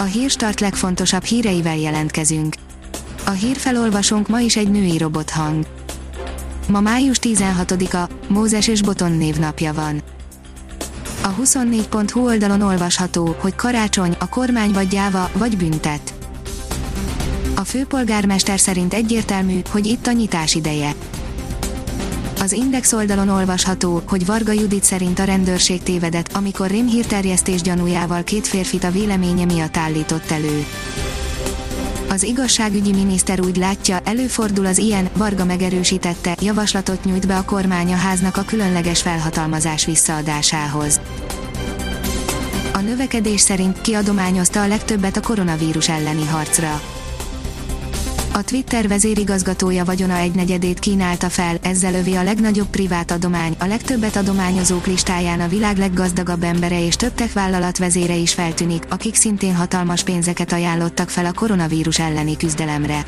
[0.00, 2.54] A hírstart legfontosabb híreivel jelentkezünk.
[3.26, 5.66] A hírfelolvasónk ma is egy női robothang.
[6.68, 10.02] Ma május 16-a, Mózes és Boton névnapja van.
[11.22, 16.14] A 24.hu oldalon olvasható, hogy karácsony, a kormány vagy gyáva, vagy büntet.
[17.56, 20.94] A főpolgármester szerint egyértelmű, hogy itt a nyitás ideje.
[22.40, 28.46] Az Index oldalon olvasható, hogy Varga Judit szerint a rendőrség tévedett, amikor rémhírterjesztés gyanújával két
[28.46, 30.64] férfit a véleménye miatt állított elő.
[32.08, 37.92] Az igazságügyi miniszter úgy látja, előfordul az ilyen, Varga megerősítette, javaslatot nyújt be a kormány
[37.92, 41.00] a háznak a különleges felhatalmazás visszaadásához.
[42.72, 46.80] A növekedés szerint kiadományozta a legtöbbet a koronavírus elleni harcra.
[48.38, 54.16] A Twitter vezérigazgatója vagyona egynegyedét kínálta fel, ezzel övé a legnagyobb privát adomány, a legtöbbet
[54.16, 59.54] adományozók listáján a világ leggazdagabb embere és több tech vállalat vezére is feltűnik, akik szintén
[59.54, 63.04] hatalmas pénzeket ajánlottak fel a koronavírus elleni küzdelemre.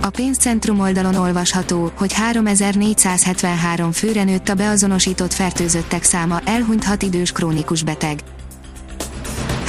[0.00, 7.32] A pénzcentrum oldalon olvasható, hogy 3473 főre nőtt a beazonosított fertőzöttek száma, elhunyt 6 idős
[7.32, 8.20] krónikus beteg.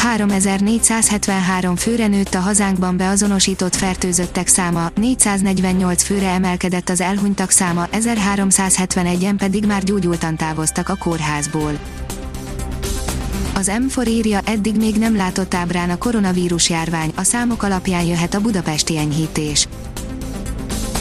[0.03, 9.35] 3473 főre nőtt a hazánkban beazonosított fertőzöttek száma, 448 főre emelkedett az elhunytak száma, 1371-en
[9.37, 11.79] pedig már gyógyultan távoztak a kórházból.
[13.55, 18.33] Az M4 írja, eddig még nem látott ábrán a koronavírus járvány, a számok alapján jöhet
[18.33, 19.67] a budapesti enyhítés.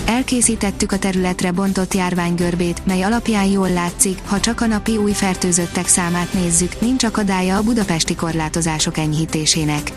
[0.05, 5.87] Elkészítettük a területre bontott járványgörbét, mely alapján jól látszik, ha csak a napi új fertőzöttek
[5.87, 9.93] számát nézzük, nincs akadálya a budapesti korlátozások enyhítésének.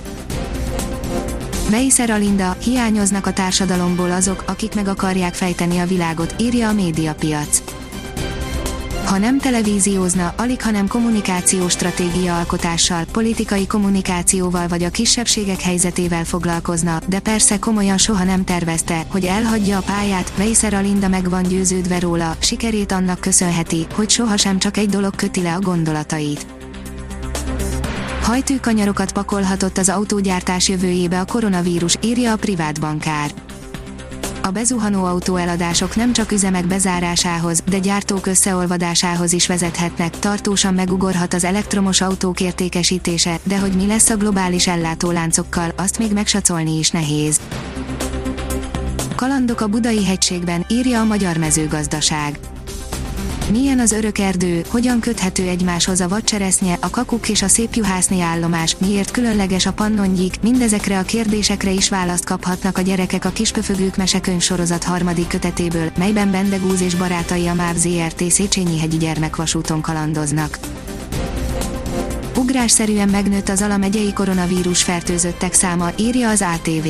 [1.70, 7.62] Veiszer Alinda, hiányoznak a társadalomból azok, akik meg akarják fejteni a világot, írja a médiapiac
[9.06, 17.00] ha nem televíziózna, alig hanem kommunikációs stratégia alkotással, politikai kommunikációval vagy a kisebbségek helyzetével foglalkozna,
[17.08, 22.00] de persze komolyan soha nem tervezte, hogy elhagyja a pályát, Weiser Alinda meg van győződve
[22.00, 26.46] róla, sikerét annak köszönheti, hogy sohasem csak egy dolog köti le a gondolatait.
[28.22, 33.32] Hajtőkanyarokat pakolhatott az autógyártás jövőjébe a koronavírus, írja a privát bankár
[34.46, 41.44] a bezuhanó autóeladások nem csak üzemek bezárásához, de gyártók összeolvadásához is vezethetnek, tartósan megugorhat az
[41.44, 47.40] elektromos autók értékesítése, de hogy mi lesz a globális ellátóláncokkal, azt még megsacolni is nehéz.
[49.16, 52.40] Kalandok a Budai hegységben, írja a Magyar Mezőgazdaság.
[53.52, 58.76] Milyen az örök erdő, hogyan köthető egymáshoz a vadcseresznye, a kakuk és a szépjuhászni állomás,
[58.78, 64.42] miért különleges a pannongyík, mindezekre a kérdésekre is választ kaphatnak a gyerekek a Kispöfögők mesekönyv
[64.42, 68.32] sorozat harmadik kötetéből, melyben Bendegúz és barátai a MÁV ZRT.
[68.32, 70.60] Széchenyi hegyi gyermekvasúton kalandoznak.
[72.38, 76.88] Ugrásszerűen megnőtt az Ala megyei koronavírus fertőzöttek száma, írja az ATV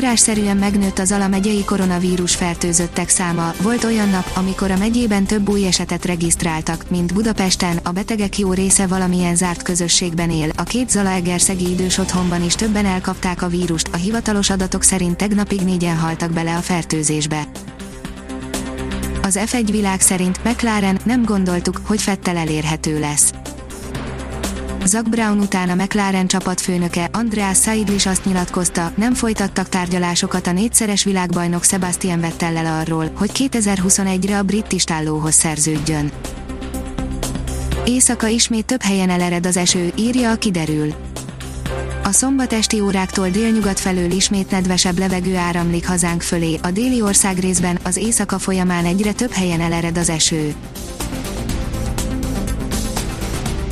[0.00, 3.52] ugrásszerűen megnőtt az Ala megyei koronavírus fertőzöttek száma.
[3.62, 8.52] Volt olyan nap, amikor a megyében több új esetet regisztráltak, mint Budapesten, a betegek jó
[8.52, 10.50] része valamilyen zárt közösségben él.
[10.56, 15.60] A két Zalaegerszegi idős otthonban is többen elkapták a vírust, a hivatalos adatok szerint tegnapig
[15.60, 17.46] négyen haltak bele a fertőzésbe.
[19.22, 23.32] Az F1 világ szerint McLaren nem gondoltuk, hogy Fettel elérhető lesz.
[24.84, 31.04] Zak Brown után a McLaren csapatfőnöke Andreas Seidl azt nyilatkozta, nem folytattak tárgyalásokat a négyszeres
[31.04, 36.10] világbajnok Sebastian Vettellel arról, hogy 2021-re a brit istállóhoz szerződjön.
[37.84, 40.94] Éjszaka ismét több helyen elered az eső, írja a kiderül.
[42.04, 47.38] A szombat esti óráktól délnyugat felől ismét nedvesebb levegő áramlik hazánk fölé, a déli ország
[47.38, 50.54] részben az éjszaka folyamán egyre több helyen elered az eső.